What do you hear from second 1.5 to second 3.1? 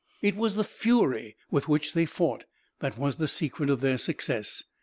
with which they fought that